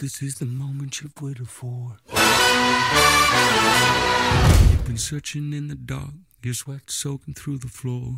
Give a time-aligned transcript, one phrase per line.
[0.00, 1.98] This is the moment you've waited for.
[4.70, 8.14] You've been searching in the dark, your sweat soaking through the floor.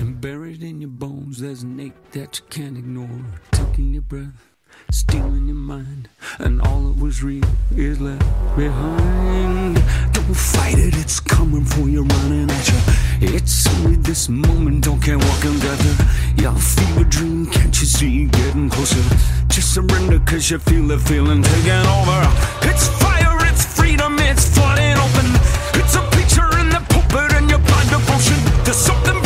[0.00, 3.24] And buried in your bones, there's an ache that you can't ignore.
[3.52, 4.50] Taking your breath,
[4.90, 6.08] stealing your mind,
[6.40, 7.44] and all that was real
[7.76, 8.26] is left
[8.56, 9.76] behind.
[10.12, 13.09] Don't fight it, it's coming for you, running at you.
[13.22, 15.94] It's only this moment, don't care what can gather.
[16.40, 19.02] Your fever dream, can't you see getting closer?
[19.48, 22.20] Just surrender, cause you feel the feeling taking over.
[22.62, 25.26] It's fire, it's freedom, it's flooding open.
[25.74, 28.38] It's a picture in the pulpit and your blind devotion.
[28.64, 29.19] There's something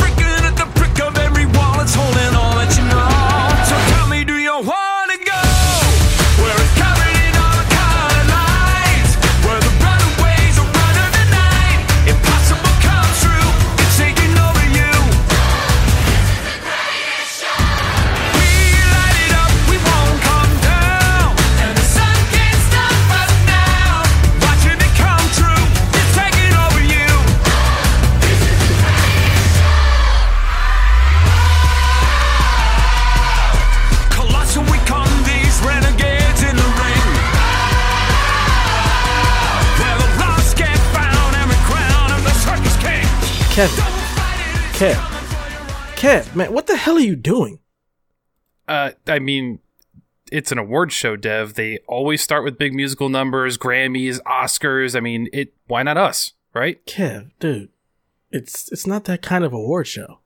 [46.84, 47.60] hell are you doing?
[48.68, 49.60] Uh, I mean,
[50.30, 51.54] it's an award show, Dev.
[51.54, 54.94] They always start with big musical numbers, Grammys, Oscars.
[54.94, 55.55] I mean, it.
[55.66, 56.84] Why not us, right?
[56.86, 57.70] Kev, dude,
[58.30, 60.20] it's it's not that kind of award show.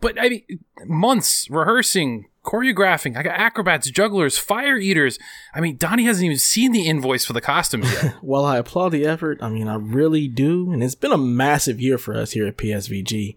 [0.00, 3.18] But I mean, months rehearsing, choreographing.
[3.18, 5.18] I got acrobats, jugglers, fire eaters.
[5.54, 8.14] I mean, Donnie hasn't even seen the invoice for the costumes yet.
[8.22, 11.82] While I applaud the effort, I mean, I really do, and it's been a massive
[11.82, 13.36] year for us here at PSVG.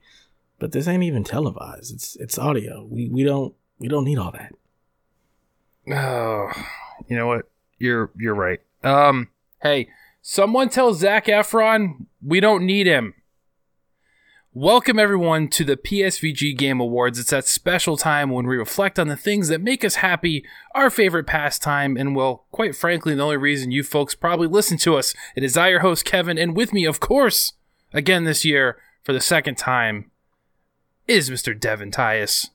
[0.63, 1.93] But this ain't even televised.
[1.93, 2.87] It's it's audio.
[2.89, 4.55] We we don't we don't need all that.
[5.93, 6.49] oh,
[7.05, 7.49] you know what?
[7.79, 8.61] You're you're right.
[8.81, 9.27] Um,
[9.61, 9.89] hey,
[10.21, 13.13] someone tell Zac Efron we don't need him.
[14.53, 17.19] Welcome everyone to the PSVG Game Awards.
[17.19, 20.89] It's that special time when we reflect on the things that make us happy, our
[20.89, 25.13] favorite pastime, and well, quite frankly, the only reason you folks probably listen to us.
[25.35, 27.51] It is I, your host Kevin, and with me, of course,
[27.91, 30.09] again this year for the second time,
[31.07, 31.57] is Mr.
[31.59, 32.49] Devin Tyus.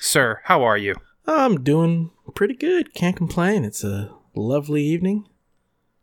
[0.00, 0.94] Sir, how are you?
[1.26, 2.94] I'm doing pretty good.
[2.94, 3.64] Can't complain.
[3.64, 5.26] It's a lovely evening,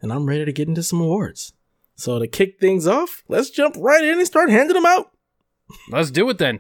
[0.02, 1.53] and I'm ready to get into some awards.
[1.96, 5.12] So to kick things off, let's jump right in and start handing them out.
[5.90, 6.59] Let's do it then.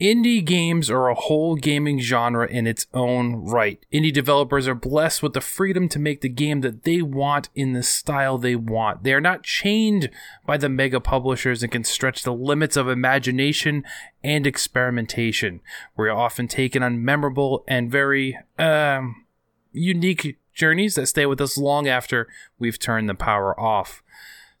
[0.00, 3.84] Indie games are a whole gaming genre in its own right.
[3.92, 7.72] Indie developers are blessed with the freedom to make the game that they want in
[7.72, 9.02] the style they want.
[9.02, 10.08] They are not chained
[10.46, 13.82] by the mega publishers and can stretch the limits of imagination
[14.22, 15.60] and experimentation.
[15.96, 19.24] We're often taken on memorable and very um,
[19.72, 24.04] unique journeys that stay with us long after we've turned the power off.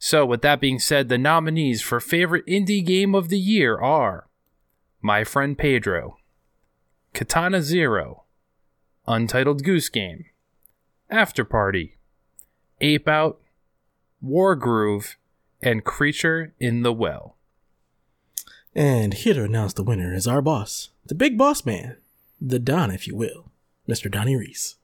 [0.00, 4.27] So, with that being said, the nominees for favorite indie game of the year are
[5.00, 6.18] My Friend Pedro,
[7.14, 8.24] Katana Zero,
[9.06, 10.24] Untitled Goose Game,
[11.10, 11.92] Afterparty,
[12.80, 13.40] Ape Out,
[14.24, 15.14] Wargroove,
[15.62, 17.36] and Creature in the Well.
[18.74, 21.96] And here to announce the winner is our boss, the big boss man,
[22.40, 23.52] the Don, if you will,
[23.88, 24.10] Mr.
[24.10, 24.76] Donnie Reese.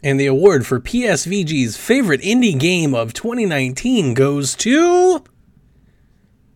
[0.00, 5.24] And the award for PSVG's favorite indie game of 2019 goes to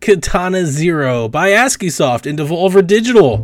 [0.05, 3.37] Katana Zero by Askiisoft and Devolver Digital.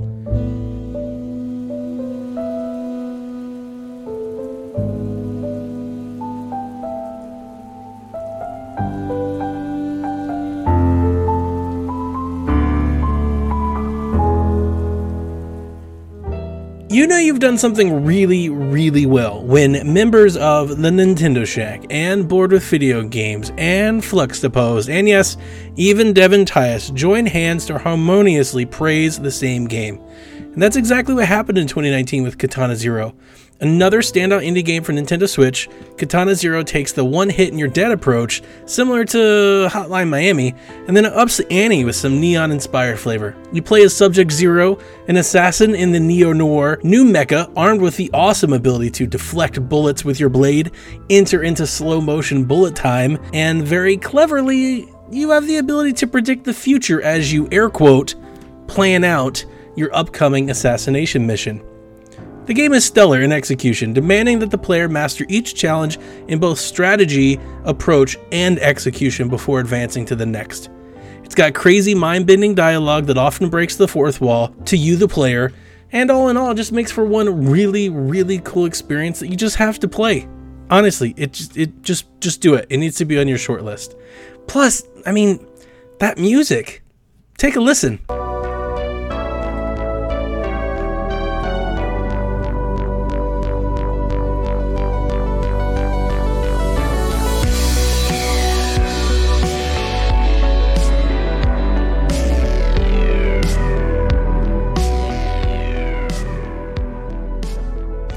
[17.02, 22.28] You know you've done something really, really well when members of the Nintendo Shack and
[22.28, 25.36] Board with Video Games and Flux Fluxtapose and yes,
[25.76, 30.00] even Devin Tyus join hands to harmoniously praise the same game.
[30.54, 33.16] And that's exactly what happened in 2019 with Katana Zero.
[33.62, 37.70] Another standout indie game for Nintendo Switch, Katana Zero takes the one hit and you're
[37.70, 40.56] dead approach, similar to Hotline Miami,
[40.88, 43.36] and then it ups the ante with some neon inspired flavor.
[43.54, 47.96] You play as Subject Zero, an assassin in the neo noir New Mecca armed with
[47.98, 50.72] the awesome ability to deflect bullets with your blade,
[51.12, 56.46] enter into slow motion bullet time, and very cleverly, you have the ability to predict
[56.46, 58.16] the future as you air quote,
[58.68, 59.46] plan out
[59.76, 61.64] your upcoming assassination mission.
[62.46, 66.60] The game is stellar in execution, demanding that the player master each challenge in both
[66.60, 70.70] strategy, approach, and execution before advancing to the next.
[71.24, 75.08] It's got crazy mind bending dialogue that often breaks the fourth wall to you, the
[75.08, 75.54] player,
[75.92, 79.56] and all in all, just makes for one really, really cool experience that you just
[79.58, 80.28] have to play.
[80.70, 82.66] Honestly, it just, it just, just do it.
[82.70, 83.96] It needs to be on your short list.
[84.48, 85.46] Plus, I mean,
[86.00, 86.82] that music.
[87.38, 88.00] Take a listen.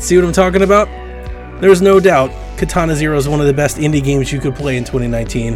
[0.05, 0.87] See what I'm talking about?
[1.63, 4.77] There's no doubt Katana Zero is one of the best indie games you could play
[4.77, 5.55] in 2019.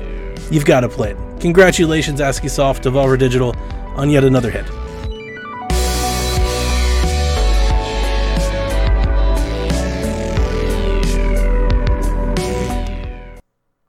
[0.51, 1.41] You've got to play it.
[1.41, 3.55] Congratulations, Askiisoft, Devolver Digital,
[3.95, 4.65] on yet another hit.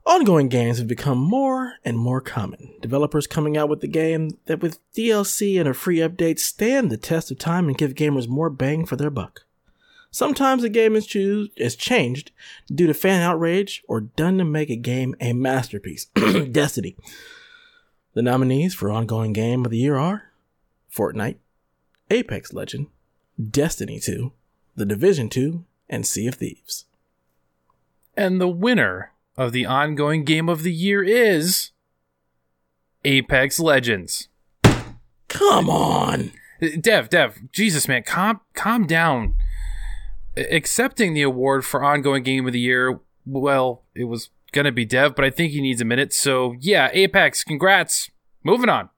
[0.04, 2.74] Ongoing games have become more and more common.
[2.82, 6.98] Developers coming out with the game that with DLC and a free update stand the
[6.98, 9.46] test of time and give gamers more bang for their buck.
[10.10, 12.32] Sometimes a game is, choose, is changed
[12.72, 16.06] due to fan outrage or done to make a game a masterpiece.
[16.50, 16.96] Destiny.
[18.14, 20.32] The nominees for ongoing game of the year are
[20.92, 21.36] Fortnite,
[22.10, 22.88] Apex Legend,
[23.50, 24.32] Destiny 2,
[24.74, 26.86] The Division 2, and Sea of Thieves.
[28.16, 31.70] And the winner of the ongoing game of the year is
[33.04, 34.28] Apex Legends.
[35.28, 36.32] Come on!
[36.80, 39.34] Dev, Dev, Jesus man, calm calm down.
[40.36, 45.14] Accepting the award for ongoing game of the year, well, it was gonna be Dev,
[45.14, 46.12] but I think he needs a minute.
[46.12, 48.10] So yeah, Apex, congrats.
[48.42, 48.90] Moving on.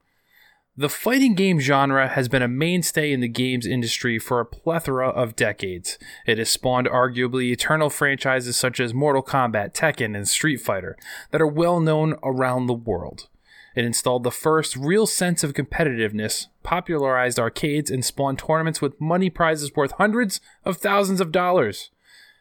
[0.75, 5.11] The fighting game genre has been a mainstay in the games industry for a plethora
[5.11, 5.99] of decades.
[6.27, 10.97] It has spawned arguably eternal franchises such as Mortal Kombat, Tekken, and Street Fighter
[11.31, 13.29] that are well known around the world.
[13.75, 19.31] It installed the first real sense of competitiveness, popularized arcades, and spawned tournaments with money
[19.31, 21.91] prizes worth hundreds of thousands of dollars.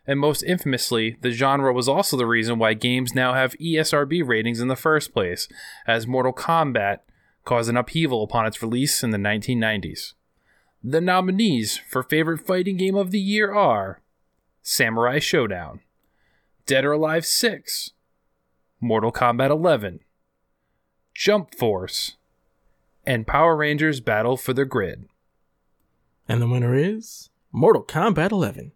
[0.07, 4.59] And most infamously, the genre was also the reason why games now have ESRB ratings
[4.59, 5.47] in the first place,
[5.87, 6.99] as Mortal Kombat
[7.45, 10.13] caused an upheaval upon its release in the 1990s.
[10.83, 14.01] The nominees for favorite fighting game of the year are
[14.63, 15.79] Samurai Shodown,
[16.65, 17.91] Dead or Alive 6,
[18.79, 19.99] Mortal Kombat 11,
[21.13, 22.17] Jump Force,
[23.05, 25.07] and Power Rangers Battle for the Grid.
[26.27, 28.71] And the winner is Mortal Kombat 11.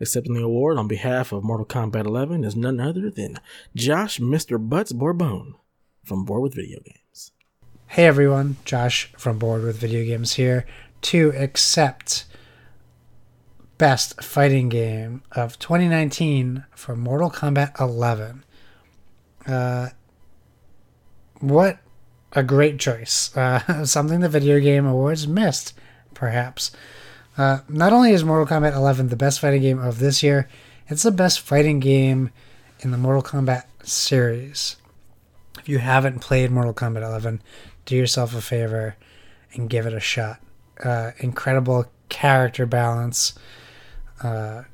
[0.00, 3.38] Accepting the award on behalf of Mortal Kombat 11 is none other than
[3.74, 4.58] Josh Mr.
[4.58, 5.54] Butts Bourbon
[6.02, 7.32] from Board with Video Games.
[7.88, 10.66] Hey everyone, Josh from Board with Video Games here
[11.02, 12.24] to accept
[13.78, 18.44] Best Fighting Game of 2019 for Mortal Kombat 11.
[19.46, 19.90] Uh,
[21.40, 21.78] what
[22.34, 23.34] a great choice.
[23.36, 25.74] Uh, something the Video Game Awards missed,
[26.14, 26.70] perhaps.
[27.36, 30.48] Uh, not only is Mortal Kombat 11 the best fighting game of this year,
[30.88, 32.30] it's the best fighting game
[32.80, 34.76] in the Mortal Kombat series.
[35.58, 37.42] If you haven't played Mortal Kombat 11,
[37.86, 38.96] do yourself a favor
[39.54, 40.40] and give it a shot.
[40.82, 43.34] Uh, incredible character balance,
[44.22, 44.64] uh,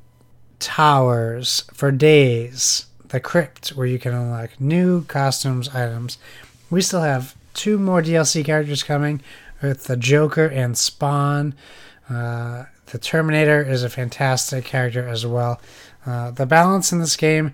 [0.59, 6.17] towers for days, the crypt where you can unlock new costumes, items.
[6.69, 9.21] We still have two more DLC characters coming
[9.61, 11.55] with the Joker and Spawn.
[12.09, 15.61] Uh, the Terminator is a fantastic character as well.
[16.05, 17.53] Uh, the balance in this game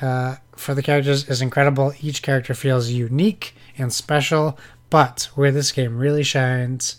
[0.00, 1.92] uh, for the characters is incredible.
[2.00, 4.58] Each character feels unique and special,
[4.90, 6.96] but where this game really shines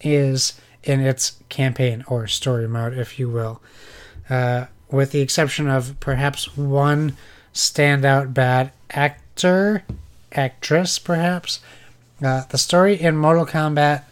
[0.00, 3.62] is in its campaign or story mode, if you will.
[4.28, 7.16] Uh, with the exception of perhaps one
[7.52, 9.84] standout bad actor,
[10.34, 11.60] actress, perhaps.
[12.22, 14.04] Uh, the story in Mortal Kombat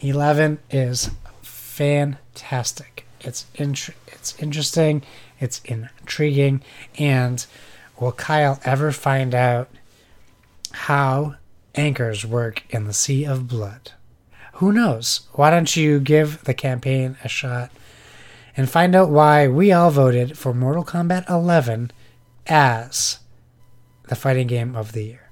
[0.00, 1.10] 11 is
[1.42, 3.06] fantastic.
[3.20, 5.02] It's int- it's interesting,
[5.40, 6.62] it's intriguing,
[6.98, 7.44] and
[7.98, 9.68] will Kyle ever find out
[10.72, 11.36] how
[11.74, 13.92] anchors work in the Sea of Blood?
[14.54, 15.20] Who knows?
[15.32, 17.70] Why don't you give the campaign a shot
[18.56, 21.90] and find out why we all voted for Mortal Kombat 11
[22.46, 23.18] as
[24.08, 25.25] the fighting game of the year?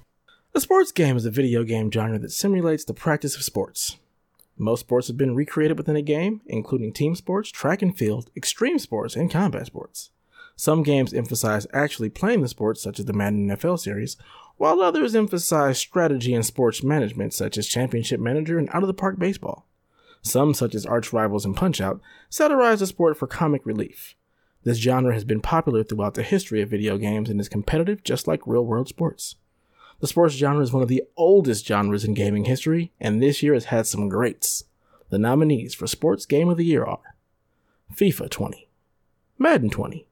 [0.56, 3.96] A sports game is a video game genre that simulates the practice of sports.
[4.56, 8.78] Most sports have been recreated within a game, including team sports, track and field, extreme
[8.78, 10.10] sports, and combat sports.
[10.54, 14.16] Some games emphasize actually playing the sports, such as the Madden NFL series,
[14.56, 18.94] while others emphasize strategy and sports management, such as Championship Manager and Out of the
[18.94, 19.66] Park Baseball.
[20.22, 24.14] Some, such as Arch Rivals and Punch Out, satirize the sport for comic relief.
[24.62, 28.28] This genre has been popular throughout the history of video games and is competitive just
[28.28, 29.34] like real world sports.
[30.00, 33.54] The sports genre is one of the oldest genres in gaming history, and this year
[33.54, 34.64] has had some greats.
[35.10, 37.14] The nominees for Sports Game of the Year are
[37.94, 38.68] FIFA 20,
[39.38, 40.06] Madden 20,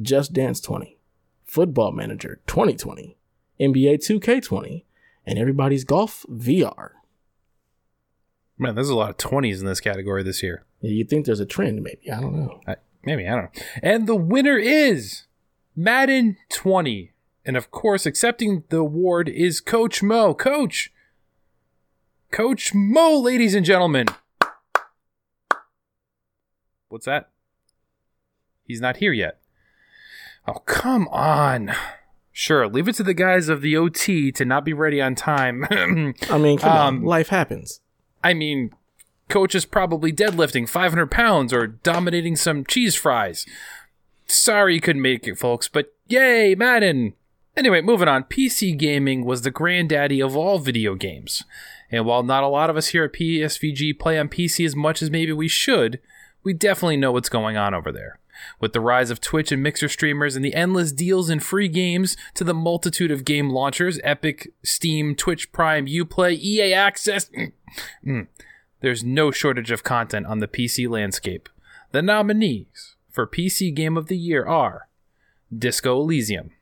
[0.00, 0.96] Just Dance 20,
[1.44, 3.16] Football Manager 2020,
[3.60, 4.84] NBA 2K20,
[5.26, 6.90] and Everybody's Golf VR.
[8.56, 10.64] Man, there's a lot of 20s in this category this year.
[10.80, 12.10] Yeah, you think there's a trend, maybe.
[12.10, 12.60] I don't know.
[12.66, 13.62] I, maybe, I don't know.
[13.82, 15.24] And the winner is
[15.74, 17.09] Madden 20.
[17.44, 20.34] And of course, accepting the award is Coach Mo.
[20.34, 20.92] Coach!
[22.30, 24.06] Coach Mo, ladies and gentlemen.
[26.88, 27.30] What's that?
[28.66, 29.38] He's not here yet.
[30.46, 31.72] Oh, come on.
[32.32, 35.64] Sure, leave it to the guys of the OT to not be ready on time.
[35.70, 37.02] I mean, come Um, on.
[37.02, 37.80] Life happens.
[38.22, 38.70] I mean,
[39.28, 43.46] coach is probably deadlifting 500 pounds or dominating some cheese fries.
[44.26, 47.14] Sorry you couldn't make it, folks, but yay, Madden!
[47.56, 48.24] Anyway, moving on.
[48.24, 51.42] PC gaming was the granddaddy of all video games.
[51.90, 55.02] And while not a lot of us here at PSVG play on PC as much
[55.02, 56.00] as maybe we should,
[56.42, 58.18] we definitely know what's going on over there.
[58.58, 62.16] With the rise of Twitch and Mixer streamers and the endless deals and free games
[62.34, 67.30] to the multitude of game launchers Epic, Steam, Twitch Prime, Uplay, EA Access
[68.04, 68.26] mm,
[68.80, 71.48] there's no shortage of content on the PC landscape.
[71.92, 74.88] The nominees for PC Game of the Year are
[75.56, 76.52] Disco Elysium,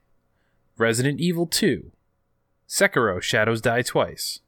[0.78, 1.90] Resident Evil 2,
[2.68, 4.38] Sekiro Shadows Die Twice,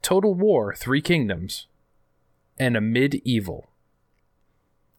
[0.00, 1.66] Total War Three Kingdoms,
[2.58, 3.68] and Amid Evil.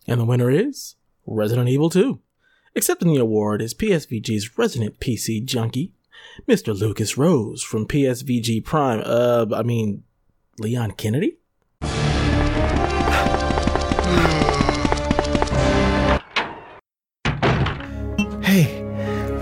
[0.07, 2.19] And the winner is Resident Evil 2.
[2.75, 5.93] Accepting the award is PSVG's resident PC junkie,
[6.47, 6.79] Mr.
[6.79, 9.01] Lucas Rose from PSVG Prime.
[9.03, 10.03] Uh, I mean,
[10.59, 11.37] Leon Kennedy?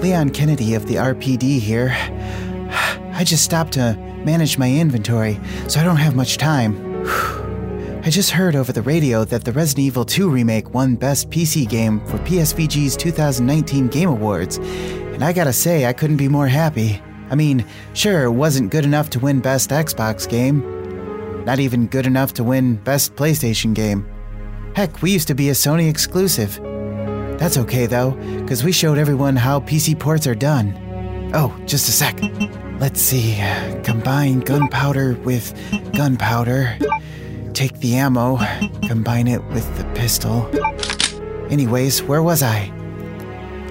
[0.04, 1.92] Leon Kennedy of the RPD here.
[3.14, 3.96] I just stopped to
[4.26, 6.76] manage my inventory, so I don't have much time.
[8.04, 11.70] I just heard over the radio that the Resident Evil 2 remake won Best PC
[11.70, 17.02] Game for PSVG's 2019 Game Awards, and I gotta say, I couldn't be more happy.
[17.30, 22.06] I mean, sure, it wasn't good enough to win Best Xbox Game, not even good
[22.08, 24.06] enough to win Best PlayStation Game.
[24.76, 26.60] Heck, we used to be a Sony exclusive.
[27.44, 31.32] That's okay though, because we showed everyone how PC ports are done.
[31.34, 32.18] Oh, just a sec.
[32.80, 33.36] Let's see.
[33.84, 35.54] Combine gunpowder with
[35.92, 36.78] gunpowder.
[37.52, 38.40] Take the ammo,
[38.88, 40.50] combine it with the pistol.
[41.52, 42.72] Anyways, where was I?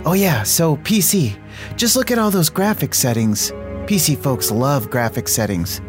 [0.04, 1.40] Oh, yeah, so PC.
[1.74, 3.52] Just look at all those graphic settings.
[3.86, 5.80] PC folks love graphic settings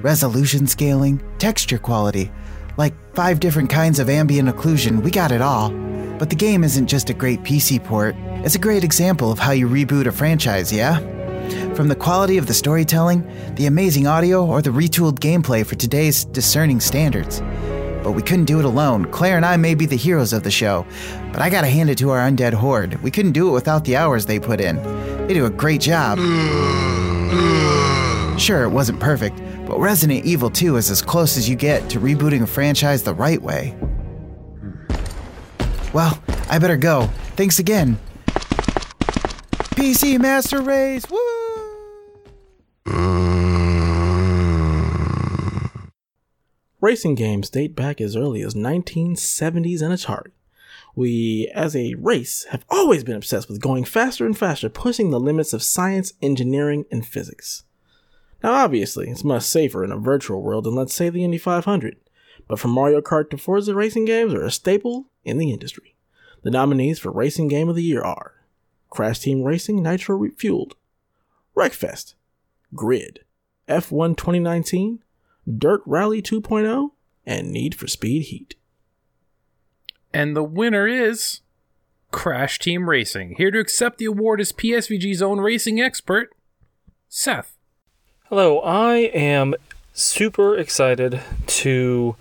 [0.00, 2.32] resolution scaling, texture quality.
[2.78, 5.70] Like five different kinds of ambient occlusion, we got it all.
[6.18, 9.52] But the game isn't just a great PC port, it's a great example of how
[9.52, 10.98] you reboot a franchise, yeah?
[11.74, 16.24] From the quality of the storytelling, the amazing audio, or the retooled gameplay for today's
[16.24, 17.40] discerning standards.
[18.02, 19.04] But we couldn't do it alone.
[19.06, 20.86] Claire and I may be the heroes of the show,
[21.32, 23.02] but I gotta hand it to our undead horde.
[23.02, 24.76] We couldn't do it without the hours they put in.
[25.26, 26.18] They do a great job.
[28.38, 32.00] Sure, it wasn't perfect, but Resident Evil 2 is as close as you get to
[32.00, 33.74] rebooting a franchise the right way.
[35.96, 37.06] Well, I better go.
[37.36, 37.98] Thanks again.
[39.76, 41.18] PC Master Race, woo!
[46.82, 50.32] Racing games date back as early as 1970s and Atari.
[50.94, 55.18] We, as a race, have always been obsessed with going faster and faster, pushing the
[55.18, 57.64] limits of science, engineering, and physics.
[58.42, 61.96] Now, obviously, it's much safer in a virtual world than, let's say, the Indy 500,
[62.48, 65.96] but from Mario Kart to Forza racing games are a staple in the industry.
[66.42, 68.34] The nominees for Racing Game of the Year are
[68.90, 70.72] Crash Team Racing Nitro Refueled,
[71.56, 72.14] Wreckfest,
[72.74, 73.20] Grid,
[73.68, 75.02] F1 2019,
[75.58, 76.90] Dirt Rally 2.0,
[77.24, 78.54] and Need for Speed Heat.
[80.12, 81.40] And the winner is
[82.12, 83.34] Crash Team Racing.
[83.36, 86.30] Here to accept the award is PSVG's own racing expert,
[87.08, 87.56] Seth.
[88.28, 89.54] Hello, I am
[89.92, 92.16] super excited to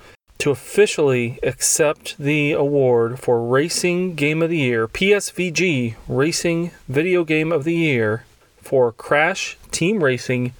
[0.46, 7.52] to officially accept the award for Racing Game of the Year, PSVG Racing Video Game
[7.52, 8.25] of the Year
[8.62, 10.54] for Crash Team Racing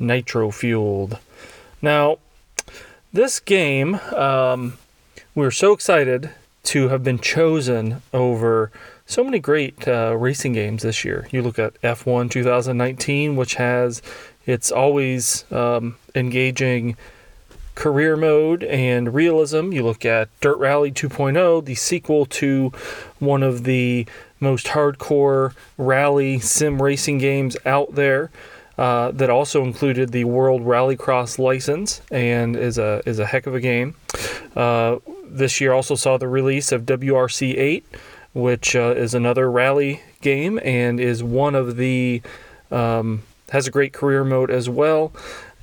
[0.00, 1.18] Nitro Fueled.
[1.80, 2.18] Now,
[3.12, 4.78] this game, um,
[5.36, 6.30] we are so excited
[6.64, 8.72] to have been chosen over
[9.06, 11.28] so many great uh, racing games this year.
[11.30, 14.02] You look at F1 2019, which has
[14.44, 16.96] it's always um, engaging
[17.80, 19.72] career mode and realism.
[19.72, 22.72] You look at Dirt Rally 2.0, the sequel to
[23.18, 24.06] one of the
[24.38, 28.30] most hardcore rally sim racing games out there.
[28.76, 33.54] Uh, that also included the World Rallycross license and is a is a heck of
[33.54, 33.94] a game.
[34.56, 34.96] Uh,
[35.26, 37.84] this year also saw the release of WRC 8,
[38.32, 42.22] which uh, is another rally game and is one of the
[42.70, 45.12] um, has a great career mode as well.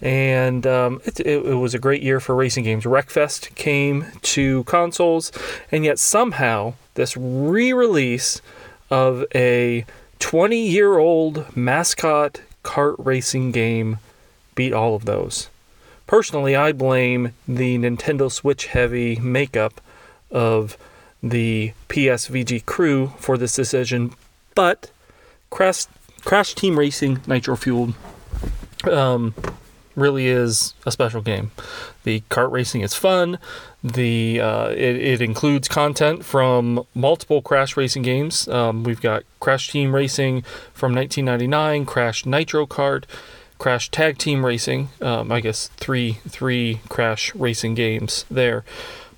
[0.01, 2.83] And um, it, it, it, was a great year for racing games.
[2.83, 5.31] Wreckfest came to consoles,
[5.71, 8.41] and yet somehow this re release
[8.91, 9.85] of a
[10.19, 13.97] 20 year old mascot kart racing game
[14.55, 15.49] beat all of those.
[16.05, 19.81] Personally, I blame the Nintendo Switch heavy makeup
[20.31, 20.77] of
[21.21, 24.13] the PSVG crew for this decision,
[24.55, 24.91] but
[25.49, 25.85] Crash,
[26.23, 27.93] Crash Team Racing Nitro Fueled
[28.85, 29.33] um,
[29.97, 31.51] really is a special game.
[32.03, 33.39] The kart racing is fun.
[33.83, 38.47] The uh, it, it, includes content from multiple Crash racing games.
[38.47, 43.03] Um, we've got Crash Team Racing from 1999, Crash Nitro Kart,
[43.57, 44.89] Crash Tag Team Racing.
[45.01, 48.63] Um, I guess three three Crash racing games there.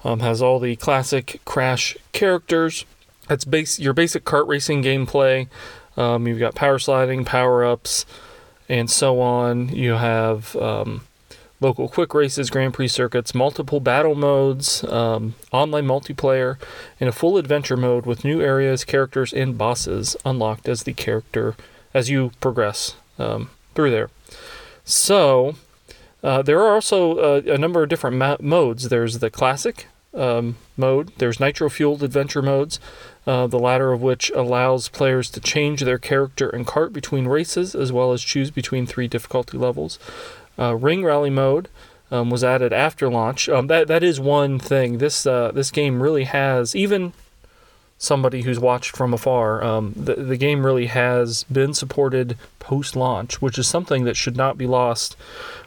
[0.04, 2.86] Um, has all the classic Crash characters.
[3.28, 5.48] That's base your basic kart racing gameplay.
[5.98, 8.06] Um, you've got power sliding, power ups
[8.70, 9.70] and so on.
[9.70, 11.02] You have um,
[11.60, 16.58] local quick races, Grand Prix circuits, multiple battle modes, um, online multiplayer,
[17.00, 21.56] and a full adventure mode with new areas, characters, and bosses unlocked as the character
[21.94, 24.10] as you progress um, through there.
[24.84, 25.56] So.
[26.22, 28.90] Uh, there are also uh, a number of different ma- modes.
[28.90, 31.12] There's the classic um, mode.
[31.18, 32.80] There's nitro fueled adventure modes
[33.30, 37.76] uh, the latter of which allows players to change their character and cart between races,
[37.76, 40.00] as well as choose between three difficulty levels.
[40.58, 41.70] Uh, Ring Rally mode
[42.10, 43.48] um, was added after launch.
[43.48, 44.98] Um, that that is one thing.
[44.98, 47.14] This uh, this game really has even
[48.00, 49.64] somebody who's watched from afar.
[49.64, 54.38] Um, the the game really has been supported post launch, which is something that should
[54.38, 55.16] not be lost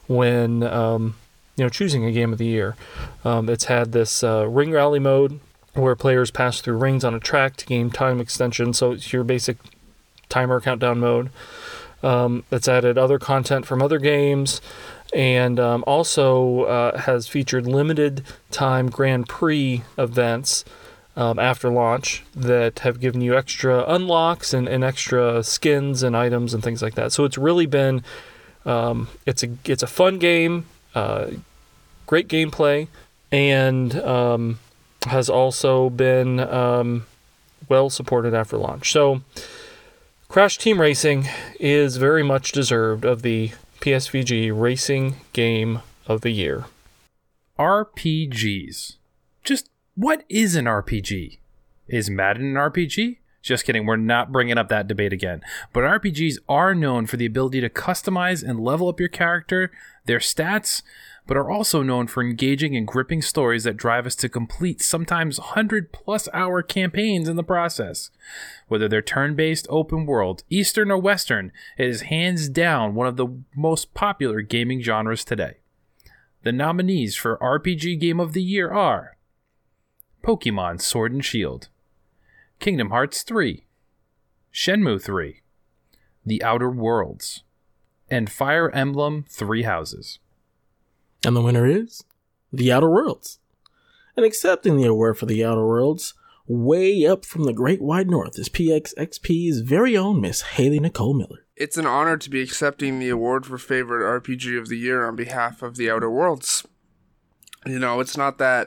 [0.08, 1.14] when um,
[1.56, 2.76] you know choosing a game of the year.
[3.24, 5.40] Um, it's had this uh, Ring Rally mode
[5.74, 8.74] where players pass through rings on a track to gain time extension.
[8.74, 9.56] So it's your basic
[10.28, 11.30] timer countdown mode.
[12.02, 14.60] Um, that's added other content from other games
[15.12, 20.64] and um, also uh, has featured limited time Grand Prix events
[21.16, 26.54] um, after launch that have given you extra unlocks and, and, extra skins and items
[26.54, 27.12] and things like that.
[27.12, 28.02] So it's really been
[28.64, 31.26] um, it's a it's a fun game, uh,
[32.06, 32.88] great gameplay,
[33.30, 34.58] and um,
[35.06, 37.06] has also been um,
[37.68, 38.92] well supported after launch.
[38.92, 39.22] So,
[40.28, 41.28] Crash Team Racing
[41.60, 46.64] is very much deserved of the PSVG Racing Game of the Year.
[47.58, 48.96] RPGs.
[49.44, 51.38] Just what is an RPG?
[51.88, 53.18] Is Madden an RPG?
[53.42, 55.42] Just kidding, we're not bringing up that debate again.
[55.72, 59.72] But RPGs are known for the ability to customize and level up your character,
[60.04, 60.82] their stats,
[61.26, 65.38] but are also known for engaging and gripping stories that drive us to complete sometimes
[65.38, 68.10] 100 plus hour campaigns in the process.
[68.66, 73.16] Whether they're turn based, open world, Eastern, or Western, it is hands down one of
[73.16, 75.58] the most popular gaming genres today.
[76.42, 79.16] The nominees for RPG Game of the Year are
[80.24, 81.68] Pokemon Sword and Shield,
[82.58, 83.64] Kingdom Hearts 3,
[84.52, 85.40] Shenmue 3,
[86.26, 87.44] The Outer Worlds,
[88.12, 90.18] and Fire Emblem Three Houses.
[91.24, 92.04] And the winner is
[92.52, 93.38] The Outer Worlds.
[94.14, 96.12] And accepting the award for The Outer Worlds,
[96.46, 101.46] way up from the Great Wide North, is PXXP's very own Miss Haley Nicole Miller.
[101.56, 105.16] It's an honor to be accepting the award for favorite RPG of the year on
[105.16, 106.66] behalf of The Outer Worlds.
[107.64, 108.66] You know, it's not that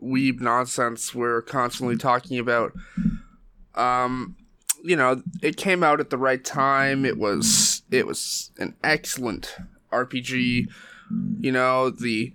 [0.00, 2.72] weeb nonsense we're constantly talking about.
[3.74, 4.36] Um,
[4.84, 7.04] you know, it came out at the right time.
[7.04, 9.56] It was it was an excellent
[9.92, 10.68] RPG
[11.40, 12.32] you know the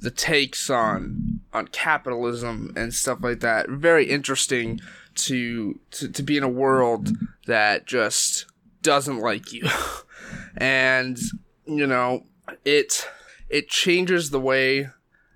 [0.00, 4.80] the takes on on capitalism and stuff like that very interesting
[5.14, 7.10] to to, to be in a world
[7.46, 8.46] that just
[8.82, 9.68] doesn't like you
[10.56, 11.18] and
[11.66, 12.24] you know
[12.64, 13.08] it
[13.48, 14.88] it changes the way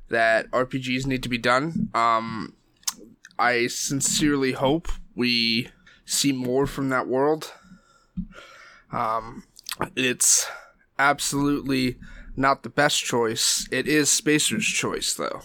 [0.09, 1.89] that RPGs need to be done.
[1.95, 2.55] Um,
[3.39, 5.69] I sincerely hope we
[6.05, 7.53] see more from that world.
[8.93, 9.45] Um,
[9.97, 10.47] it's
[10.99, 11.97] absolutely
[12.37, 13.69] not the best choice.
[13.71, 15.43] It is Spacer's choice, though.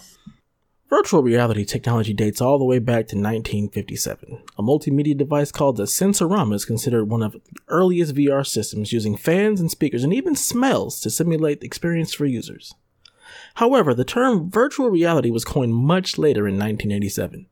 [0.88, 4.42] Virtual reality technology dates all the way back to 1957.
[4.56, 9.16] A multimedia device called the Sensorama is considered one of the earliest VR systems using
[9.16, 12.72] fans and speakers and even smells to simulate the experience for users.
[13.54, 17.46] However, the term virtual reality was coined much later in 1987.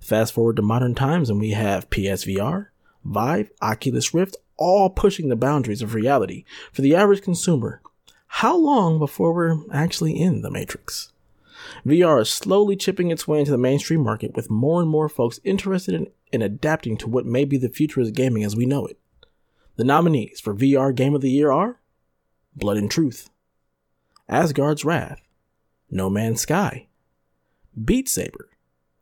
[0.00, 2.68] Fast forward to modern times and we have PSVR,
[3.04, 7.80] Vive, Oculus Rift, all pushing the boundaries of reality for the average consumer.
[8.26, 11.12] How long before we're actually in the Matrix?
[11.86, 15.40] VR is slowly chipping its way into the mainstream market with more and more folks
[15.44, 18.86] interested in, in adapting to what may be the future of gaming as we know
[18.86, 18.98] it.
[19.76, 21.80] The nominees for VR Game of the Year are
[22.54, 23.30] Blood and Truth,
[24.28, 25.20] Asgard's Wrath,
[25.90, 26.88] No Man's Sky,
[27.82, 28.50] Beat Saber,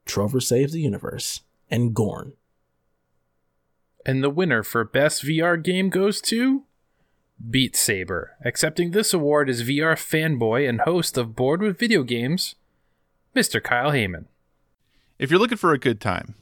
[0.07, 2.33] Trover Saves the Universe, and Gorn.
[4.05, 6.65] And the winner for Best VR Game goes to
[7.51, 8.37] Beat Saber.
[8.45, 12.57] Accepting this award is VR fanboy and host of Board with Video Games,
[13.35, 13.62] Mr.
[13.62, 14.27] Kyle Heyman.
[15.19, 16.35] If you're looking for a good time,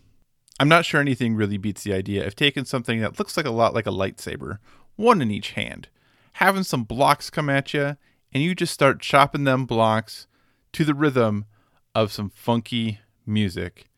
[0.58, 3.50] I'm not sure anything really beats the idea of taking something that looks like a
[3.50, 4.58] lot like a lightsaber,
[4.96, 5.88] one in each hand,
[6.34, 7.96] having some blocks come at you,
[8.32, 10.26] and you just start chopping them blocks
[10.72, 11.44] to the rhythm
[11.94, 13.90] of some funky music.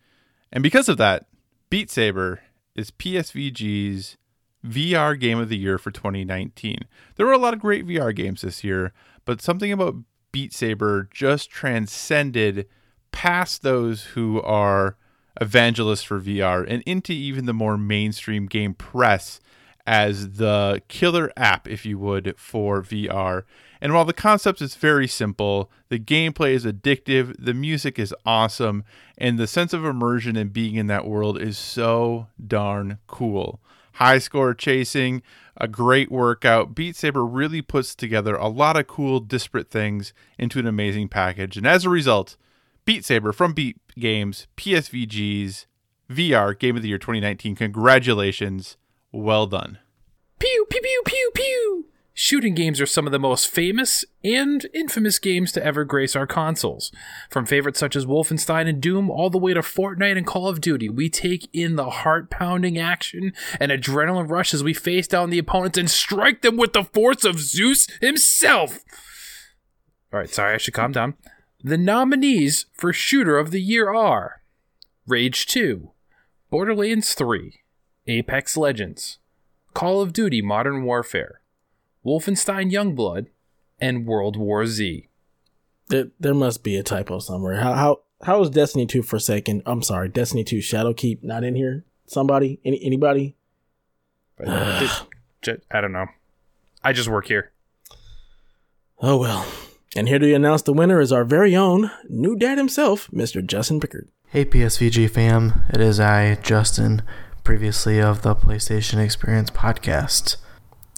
[0.53, 1.27] And because of that,
[1.71, 2.43] Beat Saber
[2.75, 4.17] is PSVG's
[4.65, 6.79] VR Game of the Year for 2019.
[7.17, 8.93] There were a lot of great VR games this year,
[9.25, 9.97] but something about
[10.31, 12.67] Beat Saber just transcended
[13.11, 14.97] past those who are
[15.41, 19.41] evangelists for VR and into even the more mainstream game press
[19.87, 23.43] as the killer app, if you would, for VR.
[23.83, 28.85] And while the concept is very simple, the gameplay is addictive, the music is awesome,
[29.19, 33.61] and the sense of immersion and being in that world is so darn cool.
[33.95, 35.21] High score chasing,
[35.57, 36.77] a great workout.
[36.77, 41.57] Beat Saber really puts together a lot of cool, disparate things into an amazing package.
[41.57, 42.37] And as a result,
[42.85, 45.67] Beat Saber from Beat Games, PSVG's
[46.09, 47.57] VR Game of the Year 2019.
[47.57, 48.77] Congratulations.
[49.11, 49.81] Well done.
[50.39, 51.92] Pew, pew, pew, pew, pew.
[52.25, 56.25] Shooting games are some of the most famous and infamous games to ever grace our
[56.25, 56.93] consoles.
[57.29, 60.61] From favorites such as Wolfenstein and Doom all the way to Fortnite and Call of
[60.61, 65.31] Duty, we take in the heart pounding action and adrenaline rush as we face down
[65.31, 68.85] the opponents and strike them with the force of Zeus himself.
[70.13, 71.15] All right, sorry, I should calm down.
[71.65, 74.43] The nominees for Shooter of the Year are
[75.09, 75.91] Rage 2,
[76.51, 77.63] Borderlands 3,
[78.07, 79.19] Apex Legends,
[79.75, 81.42] Call of Duty Modern Warfare,
[82.05, 83.27] Wolfenstein Youngblood,
[83.81, 85.09] and World War Z.
[85.89, 87.61] There, there must be a typo somewhere.
[87.61, 89.63] How how how is Destiny 2 Forsaken?
[89.67, 91.85] I'm sorry, Destiny 2 Shadowkeep not in here?
[92.07, 92.61] Somebody?
[92.65, 93.37] Any anybody?
[94.37, 94.91] But, did-
[95.43, 96.07] ju- I don't know.
[96.85, 97.53] I just work here.
[99.05, 99.45] Oh well.
[99.97, 103.45] And here to announce the winner is our very own new dad himself, Mr.
[103.45, 104.09] Justin Pickard.
[104.29, 107.03] Hey PSVG fam, it is I, Justin,
[107.43, 110.37] previously of the PlayStation Experience podcast.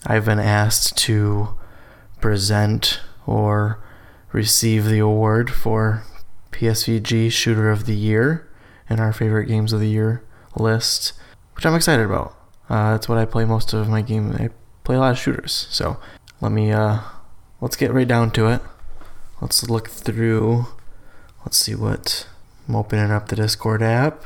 [0.06, 1.54] I've been asked to
[2.20, 3.82] present or
[4.32, 6.04] receive the award for
[6.52, 8.48] PSVG Shooter of the Year
[8.90, 10.22] in our favorite games of the year
[10.56, 11.14] list,
[11.54, 12.36] which I'm excited about.
[12.68, 14.32] Uh, that's what I play most of my game.
[14.32, 14.50] I
[14.84, 15.98] play a lot of shooters, so
[16.40, 17.00] let me uh,
[17.60, 18.60] let's get right down to it.
[19.40, 20.66] Let's look through.
[21.44, 22.26] Let's see what
[22.68, 24.24] I'm opening up the Discord app,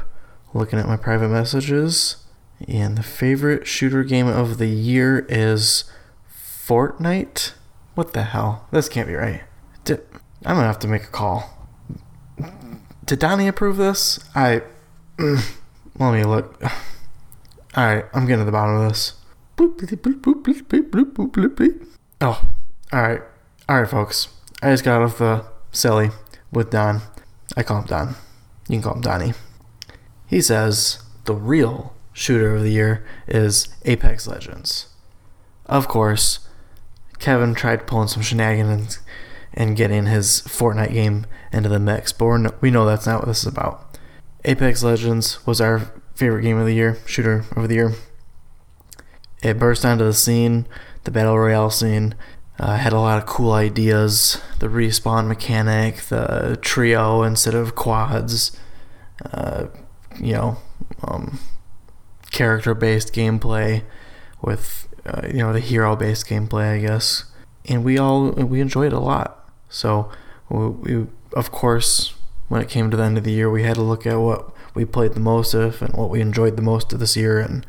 [0.55, 2.17] looking at my private messages,
[2.67, 5.85] and the favorite shooter game of the year is
[6.33, 7.53] Fortnite.
[7.95, 8.67] What the hell?
[8.71, 9.43] This can't be right.
[9.85, 10.01] Did,
[10.45, 11.69] I'm gonna have to make a call.
[13.05, 14.19] Did Donnie approve this?
[14.35, 14.63] I.
[15.19, 16.63] let me look.
[17.77, 19.15] Alright, I'm getting to the bottom of this.
[22.21, 22.49] Oh,
[22.93, 23.23] alright.
[23.69, 24.29] Alright, folks.
[24.63, 26.11] I just got off the silly
[26.53, 27.03] with Don.
[27.57, 28.09] I call him Don.
[28.69, 29.35] You can call him Donnie.
[30.27, 34.89] He says the real shooter of the year is Apex Legends.
[35.67, 36.41] Of course,
[37.21, 38.99] Kevin tried pulling some shenanigans
[39.55, 43.29] and getting his Fortnite game into the mix, but no, we know that's not what
[43.29, 43.97] this is about.
[44.45, 47.95] Apex Legends was our favorite game of the year, shooter of the year.
[49.43, 50.67] It burst onto the scene,
[51.05, 52.17] the battle royale scene,
[52.59, 54.41] uh, had a lot of cool ideas.
[54.59, 58.59] The respawn mechanic, the trio instead of quads,
[59.33, 59.67] uh,
[60.21, 60.59] you know,
[61.05, 61.39] um,
[62.39, 63.83] character-based gameplay
[64.41, 67.25] with uh, you know the hero-based gameplay, I guess.
[67.67, 69.51] And we all we enjoyed it a lot.
[69.69, 70.11] So,
[70.49, 72.15] we, we, of course,
[72.49, 74.51] when it came to the end of the year, we had to look at what
[74.75, 77.39] we played the most of and what we enjoyed the most of this year.
[77.39, 77.67] And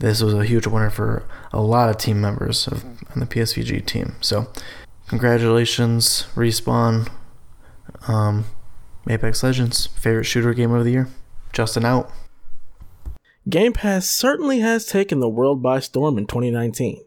[0.00, 3.86] this was a huge winner for a lot of team members of, on the PSVG
[3.86, 4.16] team.
[4.20, 4.48] So,
[5.06, 7.08] congratulations, Respawn.
[8.08, 8.46] Um,
[9.08, 11.08] Apex Legends, favorite shooter game of the year.
[11.52, 12.10] Justin out.
[13.48, 17.02] Game Pass certainly has taken the world by storm in 2019.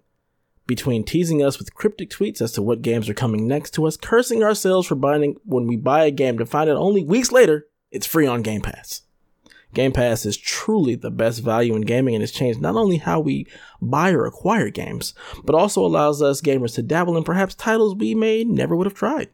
[0.65, 3.97] Between teasing us with cryptic tweets as to what games are coming next to us,
[3.97, 7.67] cursing ourselves for buying when we buy a game to find out only weeks later
[7.91, 9.03] it's free on Game Pass.
[9.75, 13.19] Game Pass is truly the best value in gaming and has changed not only how
[13.19, 13.45] we
[13.79, 18.15] buy or acquire games, but also allows us gamers to dabble in perhaps titles we
[18.15, 19.29] may never would have tried.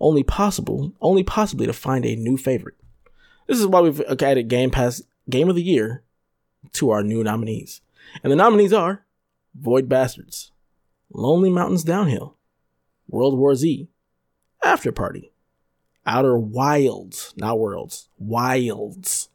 [0.00, 2.74] Only possible, only possibly to find a new favorite.
[3.46, 6.03] This is why we've added Game Pass Game of the Year
[6.72, 7.80] to our new nominees.
[8.22, 9.04] And the nominees are
[9.54, 10.50] Void Bastards,
[11.12, 12.36] Lonely Mountains Downhill,
[13.08, 13.88] World War Z,
[14.64, 15.30] Afterparty,
[16.06, 19.28] Outer Wilds, not Worlds, Wilds,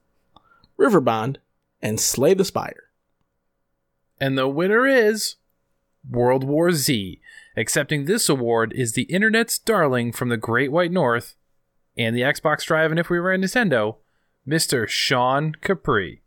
[0.78, 1.38] Riverbond,
[1.82, 2.90] and Slay the Spire.
[4.20, 5.36] And the winner is
[6.10, 7.20] World War Z.
[7.56, 11.36] Accepting this award is the internet's darling from the Great White North
[11.98, 13.98] and the Xbox Drive, and if we were in Nintendo,
[14.48, 14.88] Mr.
[14.88, 16.22] Sean Capri.